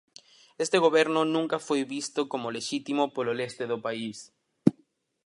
Este 0.63 0.77
goberno 0.85 1.19
nunca 1.35 1.57
foi 1.67 1.81
visto 1.95 2.19
como 2.31 2.53
lexítimo 2.57 3.03
polo 3.15 3.35
leste 3.39 3.63
do 3.71 3.77
país. 3.85 4.17